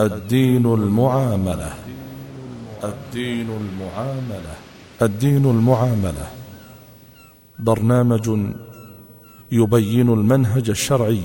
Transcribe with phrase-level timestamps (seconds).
[0.00, 1.72] الدين المعاملة.
[2.84, 4.54] الدين المعاملة.
[5.02, 6.26] الدين المعاملة.
[7.58, 8.30] برنامج
[9.52, 11.22] يبين المنهج الشرعي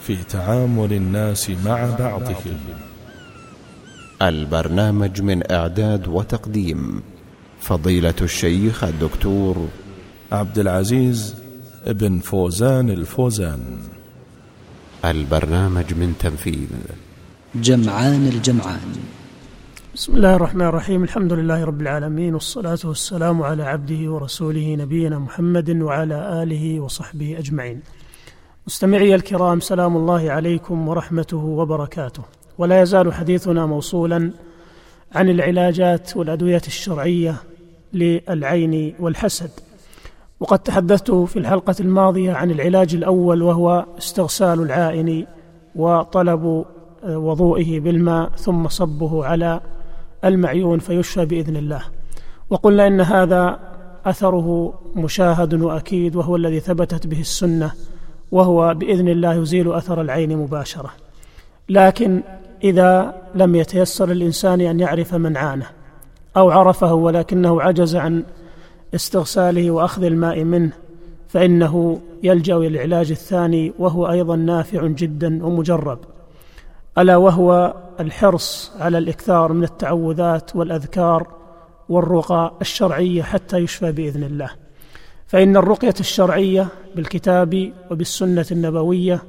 [0.00, 2.58] في تعامل الناس مع بعضهم.
[4.22, 7.02] البرنامج من إعداد وتقديم
[7.60, 9.68] فضيلة الشيخ الدكتور
[10.32, 11.34] عبد العزيز
[11.86, 13.78] بن فوزان الفوزان.
[15.04, 16.68] البرنامج من تنفيذ
[17.54, 18.96] جمعان الجمعان.
[19.94, 21.02] بسم الله الرحمن الرحيم.
[21.02, 27.80] الحمد لله رب العالمين والصلاة والسلام على عبده ورسوله نبينا محمد وعلى آله وصحبه أجمعين.
[28.66, 32.22] مستمعي الكرام سلام الله عليكم ورحمته وبركاته.
[32.58, 34.30] ولا يزال حديثنا موصولا
[35.14, 37.36] عن العلاجات والأدوية الشرعية
[37.92, 39.50] للعين والحسد.
[40.40, 45.26] وقد تحدثت في الحلقة الماضية عن العلاج الأول وهو استغسال العائن
[45.76, 46.64] وطلب
[47.04, 49.60] وضوئه بالماء ثم صبه على
[50.24, 51.82] المعيون فيشفى بإذن الله.
[52.50, 53.58] وقلنا إن هذا
[54.06, 57.72] أثره مشاهد وأكيد وهو الذي ثبتت به السنة
[58.32, 60.90] وهو بإذن الله يزيل أثر العين مباشرة.
[61.68, 62.22] لكن
[62.64, 65.66] إذا لم يتيسر الإنسان أن يعرف من عانه
[66.36, 68.24] أو عرفه ولكنه عجز عن
[68.94, 70.72] استغساله وأخذ الماء منه
[71.28, 75.98] فإنه يلجأ إلى العلاج الثاني وهو أيضا نافع جدا ومجرب.
[76.98, 81.26] ألا وهو الحرص على الإكثار من التعوذات والأذكار
[81.88, 84.50] والرقى الشرعية حتى يشفى بإذن الله.
[85.26, 89.22] فإن الرقية الشرعية بالكتاب وبالسنة النبوية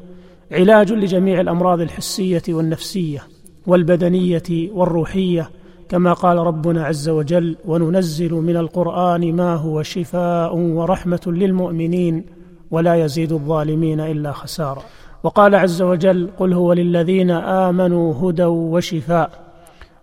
[0.51, 3.23] علاج لجميع الأمراض الحسية والنفسية
[3.67, 5.49] والبدنية والروحية
[5.89, 12.25] كما قال ربنا عز وجل وننزل من القرآن ما هو شفاء ورحمة للمؤمنين
[12.71, 14.83] ولا يزيد الظالمين إلا خسارا
[15.23, 19.29] وقال عز وجل قل هو للذين آمنوا هدى وشفاء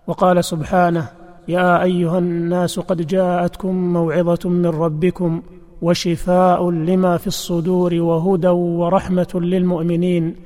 [0.07, 1.09] وقال سبحانه
[1.49, 5.43] يا أيها الناس قد جاءتكم موعظة من ربكم
[5.83, 10.37] وشفاء لما في الصدور وهدى ورحمة للمؤمنين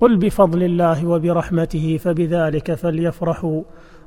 [0.00, 3.62] قل بفضل الله وبرحمته فبذلك فليفرحوا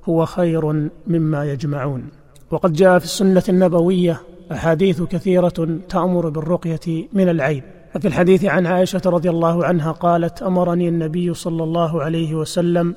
[0.09, 2.09] هو خير مما يجمعون
[2.51, 7.61] وقد جاء في السنة النبوية أحاديث كثيرة تأمر بالرقية من العين
[7.97, 12.95] ففي الحديث عن عائشة رضي الله عنها قالت أمرني النبي صلى الله عليه وسلم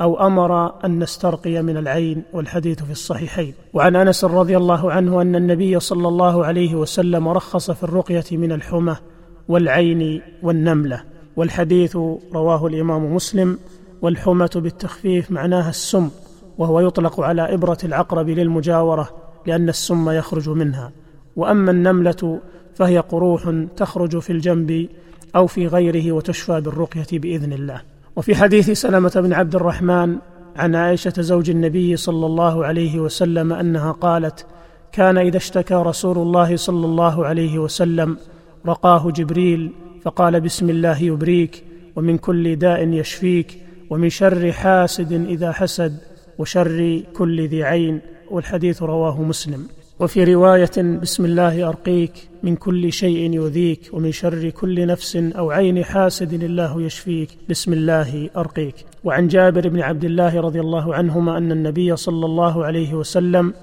[0.00, 3.54] أو أمر أن نسترقي من العين والحديث في الصحيحين.
[3.72, 8.52] وعن أنس رضي الله عنه أن النبي صلى الله عليه وسلم رخص في الرقية من
[8.52, 8.96] الحمى
[9.48, 11.02] والعين والنملة.
[11.36, 11.96] والحديث
[12.34, 13.58] رواه الإمام مسلم
[14.02, 16.10] والحمى بالتخفيف معناها السم
[16.58, 19.08] وهو يطلق على إبرة العقرب للمجاورة
[19.46, 20.92] لأن السم يخرج منها.
[21.36, 22.40] وأما النملة
[22.80, 24.88] فهي قروح تخرج في الجنب
[25.36, 27.82] أو في غيره وتشفى بالرقية بإذن الله.
[28.16, 30.16] وفي حديث سلمة بن عبد الرحمن
[30.56, 34.46] عن عائشة زوج النبي صلى الله عليه وسلم أنها قالت
[34.92, 38.16] كان إذا اشتكى رسول الله صلى الله عليه وسلم
[38.66, 41.64] رقاه جبريل فقال بسم الله يبريك
[41.96, 43.58] ومن كل داء يشفيك
[43.90, 45.98] ومن شر حاسد إذا حسد
[46.38, 49.68] وشر كل ذي عين والحديث رواه مسلم.
[50.00, 52.12] وفي رواية بسم الله أرقيك
[52.42, 57.28] من كل شيء يؤذيك ومن شر كل نفس أو عين حاسد الله يشفيك.
[57.48, 58.74] بسم الله أرقيك.
[59.04, 63.54] وعن جابر بن عبد الله رضي الله عنهما أن النبي صلى الله عليه وسلم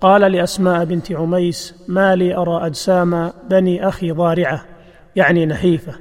[0.00, 4.64] قال لأسماء بنت عميس ما لي أرى أجسام بني أخي ضارعة
[5.16, 5.92] يعني نحيفة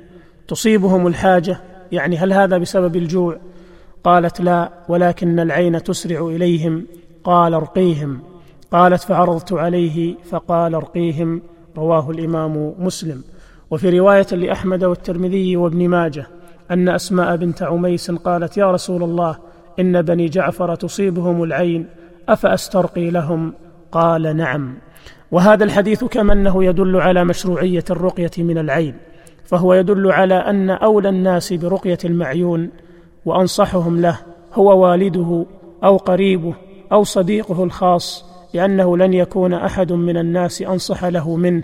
[0.48, 1.62] تصيبهم الحاجة
[1.92, 3.38] يعني هل هذا بسبب الجوع؟
[4.04, 6.86] قالت لا ولكن العين تسرع إليهم
[7.24, 8.29] قال أرقيهم.
[8.72, 11.42] قالت فعرضت عليه فقال أرقيهم.
[11.78, 13.24] رواه الإمام مسلم.
[13.72, 16.28] وفي رواية لأحمد والترمذي وابن ماجه
[16.72, 19.38] أن أسماء بنت عميس قالت يا رسول الله
[19.80, 21.86] إن بني جعفر تصيبهم العين
[22.30, 23.54] أفأسترقي لهم؟
[23.92, 24.78] قال نعم.
[25.32, 28.96] وهذا الحديث كما أنه يدل على مشروعية الرقية من العين
[29.46, 32.70] فهو يدل على أن أولى الناس برقية المعيون
[33.26, 34.20] وأنصحهم له
[34.54, 35.46] هو والده
[35.84, 36.54] أو قريبه
[36.92, 41.64] أو صديقه الخاص لأنه لن يكون أحد من الناس أنصح له منه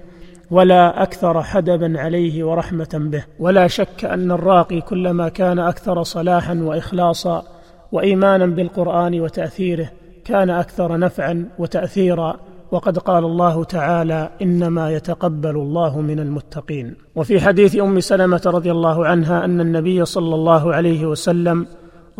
[0.52, 3.24] ولا أكثر حدبا عليه ورحمة به.
[3.40, 7.44] ولا شك أن الراقي كلما كان أكثر صلاحا واخلاصا
[7.92, 9.90] وايمانا بالقرآن وتأثيره
[10.26, 12.40] كان أكثر نفعا وتاثيرا.
[12.72, 16.96] وقد قال الله تعالى إنما يتقبل الله من المتقين.
[17.16, 21.68] وفي حديث أم سلمة رضي الله عنها أن النبي صلى الله عليه وسلم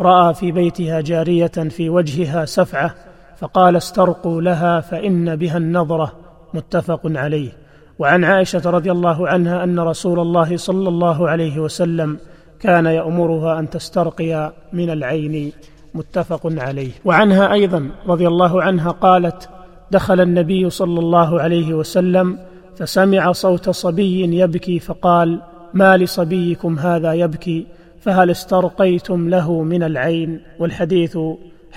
[0.00, 2.94] رأى في بيتها جارية في وجهها سفعة
[3.36, 6.12] فقال استرقوا لها فإن بها النظرة
[6.54, 7.50] متفق عليه.
[7.98, 12.18] وعن عائشة رضي الله عنها أن رسول الله صلى الله عليه وسلم
[12.60, 15.52] كان يأمرها أن تسترقي من العين
[15.94, 16.90] متفق عليه.
[17.04, 19.48] وعنها أيضا رضي الله عنها قالت
[19.90, 22.38] دخل النبي صلى الله عليه وسلم
[22.76, 25.40] فسمع صوت صبي يبكي فقال
[25.74, 27.66] ما لصبيكم هذا يبكي؟
[28.00, 31.18] فهل استرقيتم له من العين؟ والحديث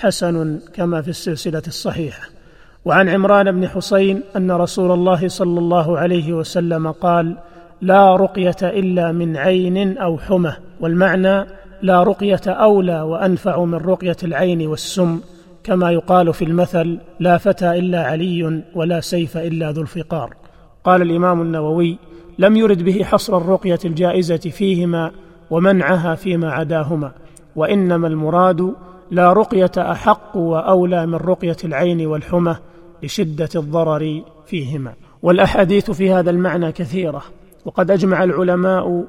[0.00, 2.28] حسن كما في السلسلة الصحيحة.
[2.84, 7.36] وعن عمران بن حسين أن رسول الله صلى الله عليه وسلم قال
[7.80, 10.52] لا رقية إلا من عين أو حمى.
[10.80, 11.46] والمعنى
[11.82, 15.20] لا رقية أولى وأنفع من رقية العين والسم.
[15.64, 20.34] كما يقال في المثل لا فتى إلا علي ولا سيف إلا ذو الفقار.
[20.84, 21.98] قال الإمام النووي
[22.38, 25.10] لم يرد به حصر الرقية الجائزة فيهما
[25.50, 27.12] ومنعها فيما عداهما
[27.56, 28.74] وإنما المراد
[29.10, 32.56] لا رقية أحق وأولى من رقية العين والحمى
[33.02, 34.92] لشدة الضرر فيهما.
[35.22, 37.22] والأحاديث في هذا المعنى كثيرة
[37.64, 39.04] وقد أجمع العلماء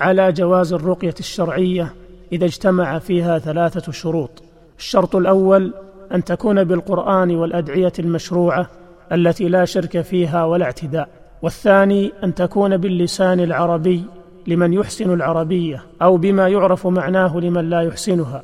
[0.00, 1.94] على جواز الرقية الشرعية
[2.32, 4.42] إذا اجتمع فيها ثلاثة شروط.
[4.78, 5.74] الشرط الأول
[6.14, 8.70] أن تكون بالقرآن والأدعية المشروعة
[9.12, 11.08] التي لا شرك فيها ولا اعتداء.
[11.42, 14.04] والثاني أن تكون باللسان العربي
[14.46, 18.42] لمن يحسن العربية أو بما يعرف معناه لمن لا يحسنها.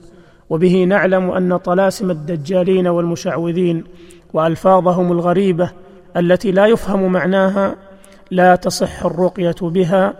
[0.50, 3.84] وبه نعلم أن طلاسم الدجالين والمشعوذين
[4.32, 5.70] وألفاظهم الغريبة
[6.16, 7.76] التي لا يفهم معناها
[8.30, 10.14] لا تصح الرقية بها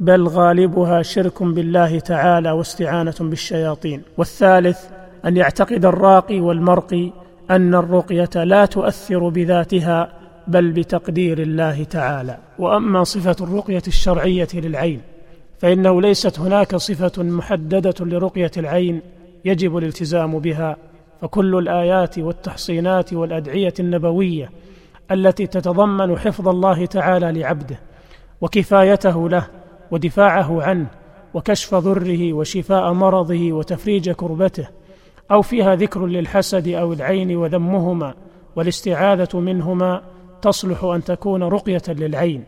[0.00, 4.02] بل غالبها شرك بالله تعالى واستعانة بالشياطين.
[4.18, 4.78] والثالث
[5.24, 7.12] أن يعتقد الراقي والمرقي
[7.50, 10.12] أن الرقية لا تؤثر بذاتها
[10.48, 12.38] بل بتقدير الله تعالى.
[12.58, 15.00] وأما صفة الرقية الشرعية للعين
[15.58, 19.00] فإنه ليست هناك صفة محددة لرقية العين
[19.44, 20.76] يجب الالتزام بها
[21.20, 24.50] فكل الآيات والتحصينات والأدعية النبوية
[25.10, 27.80] التي تتضمن حفظ الله تعالى لعبده
[28.40, 29.46] وكفايته له
[29.90, 30.86] ودفاعه عنه
[31.34, 34.68] وكشف ضره وشفاء مرضه وتفريج كربته
[35.30, 38.14] أو فيها ذكر للحسد أو العين وذمهما
[38.56, 40.02] والاستعاذة منهما
[40.42, 42.44] تصلح أن تكون رقية للعين.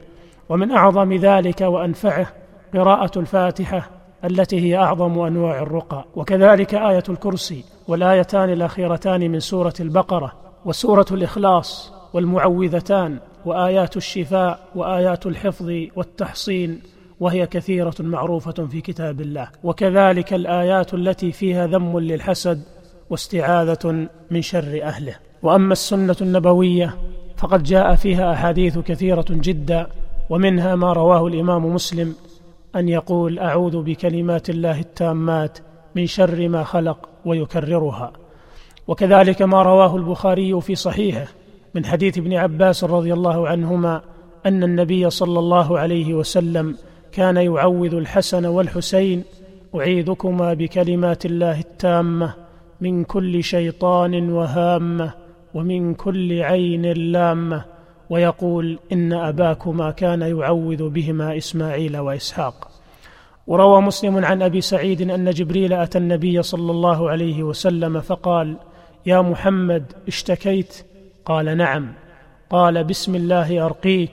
[0.49, 2.27] ومن أعظم ذلك وأنفعه
[2.75, 3.91] قراءة الفاتحة
[4.25, 6.05] التي هي أعظم أنواع الرقى.
[6.17, 10.33] وكذلك آية الكرسي والآيتان الأخيرتان من سورة البقرة
[10.65, 16.81] وسورة الإخلاص والمعوذتان وآيات الشفاء وآيات الحفظ والتحصين
[17.21, 19.49] وهي كثيرة معروفة في كتاب الله.
[19.65, 22.63] وكذلك الآيات التي فيها ذم للحسد
[23.11, 25.17] واستعاذة من شر أهله.
[25.43, 26.97] وأما السنة النبوية
[27.37, 29.87] فقد جاء فيها أحاديث كثيرة جدا
[30.31, 32.15] ومنها ما رواه الإمام مسلم
[32.77, 35.59] أن يقول أعوذ بكلمات الله التامات
[35.95, 38.13] من شر ما خلق ويكررها.
[38.89, 41.27] وكذلك ما رواه البخاري في صحيحه
[41.75, 44.03] من حديث ابن عباس رضي الله عنهما
[44.47, 46.77] أن النبي صلى الله عليه وسلم
[47.13, 49.25] كان يعوذ الحسن والحسين
[49.75, 52.35] أعيذكما بكلمات الله التامة
[52.81, 55.15] من كل شيطان وهامة
[55.55, 57.74] ومن كل عين لامة.
[58.11, 62.71] ويقول إن أباكما كان يعوذ بهما إسماعيل وإسحاق.
[63.47, 68.57] وروى مسلم عن أبي سعيد أن جبريل أتى النبي صلى الله عليه وسلم فقال
[69.07, 70.85] يا محمد اشتكيت؟
[71.25, 71.93] قال نعم.
[72.51, 74.11] قال بسم الله أرقيك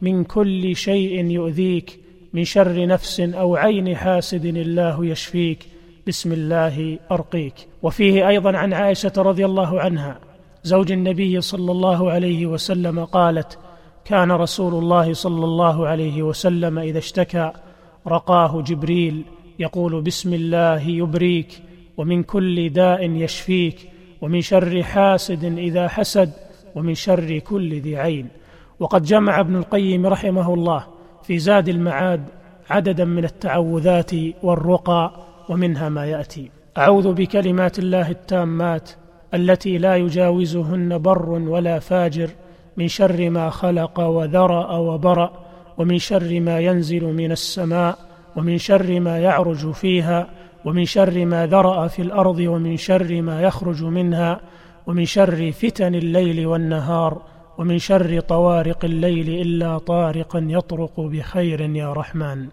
[0.00, 2.00] من كل شيء يؤذيك
[2.32, 5.66] من شر نفس أو عين حاسد الله يشفيك
[6.06, 7.54] بسم الله أرقيك.
[7.82, 10.29] وفيه أيضا عن عائشة رضي الله عنها
[10.62, 13.58] زوج النبي صلى الله عليه وسلم قالت
[14.04, 17.52] كان رسول الله صلى الله عليه وسلم إذا اشتكى
[18.06, 19.24] رقاه جبريل
[19.58, 21.62] يقول بسم الله يبريك
[21.96, 23.90] ومن كل داء يشفيك
[24.20, 26.32] ومن شر حاسد إذا حسد
[26.74, 28.28] ومن شر كل ذي عين.
[28.80, 30.86] وقد جمع ابن القيم رحمه الله
[31.22, 32.24] في زاد المعاد
[32.70, 34.10] عددا من التعوذات
[34.42, 35.12] والرقى
[35.48, 38.90] ومنها ما يأتي أعوذ بكلمات الله التامات
[39.34, 42.30] التي لا يجاوزهن بر ولا فاجر
[42.76, 45.32] من شر ما خلق وذرأ وبرأ
[45.78, 47.98] ومن شر ما ينزل من السماء
[48.36, 50.26] ومن شر ما يعرج فيها
[50.64, 54.40] ومن شر ما ذرأ في الأرض ومن شر ما يخرج منها
[54.86, 57.22] ومن شر فتن الليل والنهار
[57.58, 62.46] ومن شر طوارق الليل إلا طارقا يطرق بخير يا رحمن.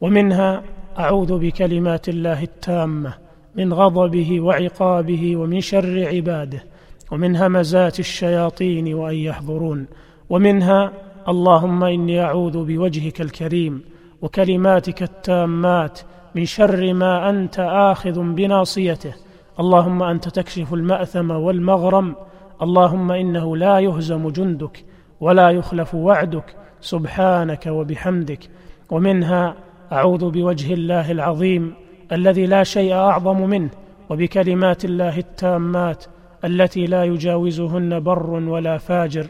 [0.00, 0.62] ومنها
[0.98, 3.23] أعوذ بكلمات الله التامة
[3.56, 6.64] من غضبه وعقابه ومن شر عباده
[7.12, 9.86] ومن همزات الشياطين وأن يحضرون
[10.30, 10.92] ومنها
[11.28, 13.82] اللهم إني أعوذ بوجهك الكريم
[14.22, 16.00] وكلماتك التامات
[16.34, 19.14] من شر ما أنت آخذ بناصيته.
[19.60, 22.14] اللهم أنت تكشف المأثم والمغرم.
[22.62, 24.84] اللهم إنه لا يهزم جندك
[25.20, 26.56] ولا يخلف وعدك.
[26.80, 28.50] سبحانك وبحمدك.
[28.90, 29.54] ومنها
[29.92, 31.74] أعوذ بوجه الله العظيم
[32.12, 33.70] الذي لا شيء أعظم منه
[34.10, 36.04] وبكلمات الله التامات
[36.44, 39.26] التي لا يجاوزهن بر ولا فاجر.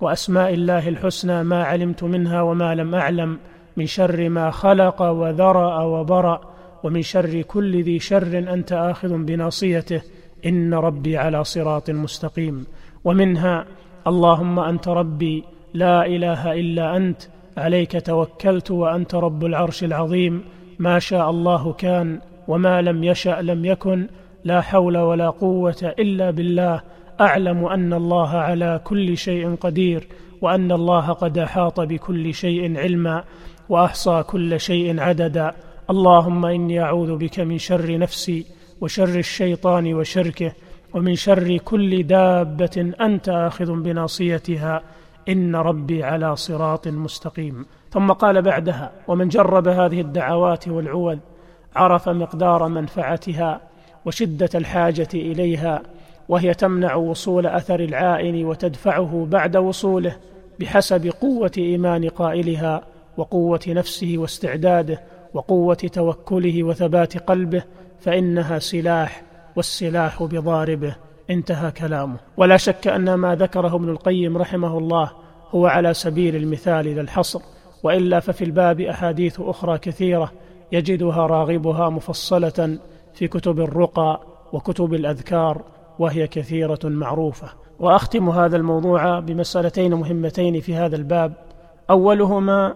[0.00, 3.38] وأسماء الله الحسنى ما علمت منها وما لم أعلم
[3.76, 6.40] من شر ما خلق وذرأ وبرأ
[6.82, 10.02] ومن شر كل ذي شر أنت آخذ بناصيته.
[10.46, 12.66] إن ربي على صراط مستقيم.
[13.04, 13.64] ومنها
[14.06, 17.22] اللهم أنت ربي لا إله إلا أنت
[17.56, 20.42] عليك توكلت وأنت رب العرش العظيم.
[20.78, 24.06] ما شاء الله كان وما لم يشأ لم يكن
[24.44, 26.82] لا حول ولا قوة إلا بالله.
[27.20, 30.06] أعلم أن الله على كل شيء قدير
[30.40, 33.24] وأن الله قد أحاط بكل شيء علما
[33.68, 35.52] وأحصى كل شيء عددا.
[35.90, 38.46] اللهم إني أعوذ بك من شر نفسي
[38.80, 40.52] وشر الشيطان وشركه
[40.94, 44.82] ومن شر كل دابة أنت آخذ بناصيتها.
[45.28, 47.66] إن ربي على صراط مستقيم.
[47.96, 51.18] ثم قال بعدها ومن جرب هذه الدعوات والعوذ
[51.76, 53.60] عرف مقدار منفعتها
[54.04, 55.82] وشدة الحاجة إليها
[56.28, 60.16] وهي تمنع وصول أثر العائن وتدفعه بعد وصوله
[60.60, 62.82] بحسب قوة إيمان قائلها
[63.16, 65.00] وقوة نفسه واستعداده
[65.34, 67.62] وقوة توكله وثبات قلبه
[68.00, 69.22] فإنها سلاح
[69.56, 70.96] والسلاح بضاربه.
[71.30, 72.16] انتهى كلامه.
[72.36, 75.10] ولا شك أن ما ذكره ابن القيم رحمه الله
[75.50, 80.32] هو على سبيل المثال لا الحصر وإلا ففي الباب أحاديث أخرى كثيرة
[80.72, 82.78] يجدها راغبها مفصلة
[83.14, 84.20] في كتب الرقى
[84.52, 85.62] وكتب الأذكار
[85.98, 87.48] وهي كثيرة معروفة.
[87.78, 91.32] وأختم هذا الموضوع بمسألتين مهمتين في هذا الباب.
[91.90, 92.74] أولهما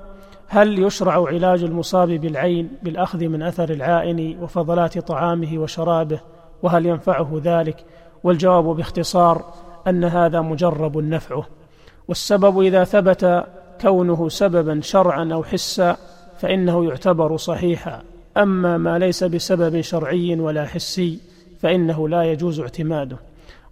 [0.48, 6.20] هل يشرع علاج المصاب بالعين بالأخذ من أثر العائن وفضلات طعامه وشرابه
[6.62, 7.84] وهل ينفعه ذلك؟
[8.24, 9.44] والجواب باختصار
[9.86, 11.46] أن هذا مجرب نفعه.
[12.08, 13.44] والسبب إذا ثبت
[13.80, 15.96] كونه سببا شرعا أو حسا
[16.38, 18.02] فإنه يعتبر صحيحا.
[18.36, 21.18] أما ما ليس بسبب شرعي ولا حسي
[21.60, 23.16] فإنه لا يجوز اعتماده.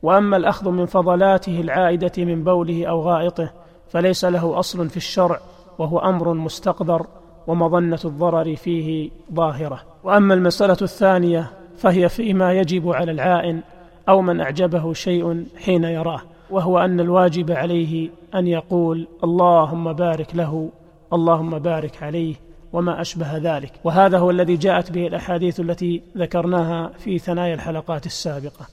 [0.02, 3.50] وأما الأخذ من فضلاته العائدة من بوله أو غائطه
[3.88, 5.40] فليس له أصل في الشرع
[5.78, 7.06] وهو أمر مستقدر
[7.46, 9.80] ومظنة الضرر فيه ظاهرة.
[10.04, 13.60] وأما المسألة الثانية فهي فيما يجب على العائن
[14.08, 16.20] أو من أعجبه شيء حين يراه.
[16.50, 20.68] وهو أن الواجب عليه أن يقول اللهم بارك له
[21.12, 22.34] اللهم بارك عليه
[22.72, 23.72] وما أشبه ذلك.
[23.84, 28.66] وهذا هو الذي جاءت به الأحاديث التي ذكرناها في ثنايا الحلقات السابقة.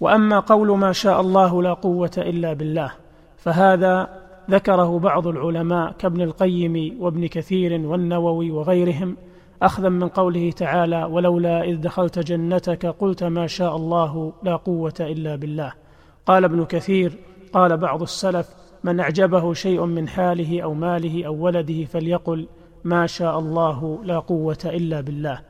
[0.00, 2.92] وأما قول ما شاء الله لا قوة إلا بالله
[3.36, 4.08] فهذا
[4.50, 9.16] ذكره بعض العلماء كابن القيم وابن كثير والنووي وغيرهم
[9.62, 15.36] أخذا من قوله تعالى ولولا إذ دخلت جنتك قلت ما شاء الله لا قوة إلا
[15.36, 15.72] بالله.
[16.26, 17.12] قال ابن كثير
[17.52, 18.48] قال بعض السلف
[18.84, 22.46] من أعجبه شيء من حاله أو ماله أو ولده فليقل
[22.84, 25.40] ما شاء الله لا قوة إلا بالله.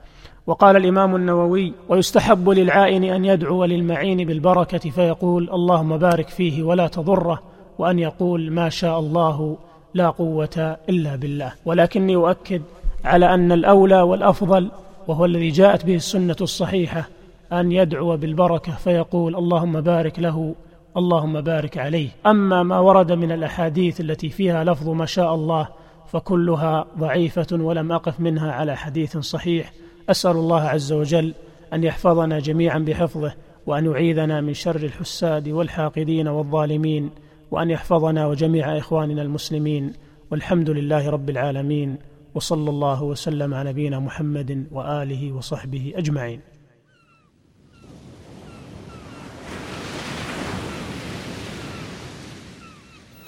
[0.47, 7.43] وقال الإمام النووي ويستحب للعائن أن يدعو للمعين بالبركة فيقول اللهم بارك فيه ولا تضره
[7.79, 9.57] وأن يقول ما شاء الله
[9.95, 11.53] لا قوة إلا بالله.
[11.65, 12.63] ولكني أؤكد
[13.05, 14.71] على أن الأولى والأفضل
[15.09, 17.09] وهو الذي جاءت به السنة الصحيحة
[17.53, 20.55] أن يدعو بالبركة فيقول اللهم بارك له
[20.97, 22.09] اللهم بارك عليه.
[22.27, 25.69] أما ما ورد من الأحاديث التي فيها لفظ ما شاء الله
[26.07, 29.73] فكلها ضعيفة ولم أقف منها على حديث صحيح.
[30.11, 31.35] أسأل الله عز وجل
[31.73, 33.35] أن يحفظنا جميعا بحفظه
[33.67, 37.11] وأن يعيذنا من شر الحساد والحاقدين والظالمين
[37.51, 39.93] وأن يحفظنا وجميع إخواننا المسلمين.
[40.31, 41.97] والحمد لله رب العالمين
[42.35, 46.41] وصلى الله وسلم على نبينا محمد وآله وصحبه أجمعين.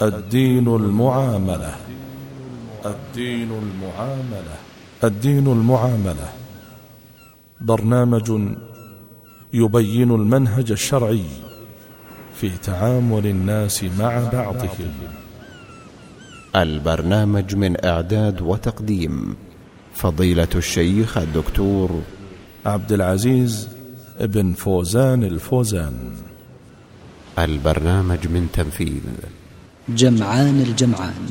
[0.02, 1.75] الدين المعاملة.
[2.87, 4.57] الدين المعاملة.
[5.05, 6.33] الدين المعاملة.
[7.61, 8.57] برنامج
[9.52, 11.25] يبين المنهج الشرعي
[12.35, 14.93] في تعامل الناس مع بعضهم.
[16.57, 19.37] البرنامج من إعداد وتقديم
[19.95, 22.02] فضيلة الشيخ الدكتور
[22.67, 23.69] عبد العزيز
[24.19, 26.12] ابن فوزان الفوزان.
[27.38, 29.02] البرنامج من تنفيذ
[29.88, 31.30] جمعان الجمعان.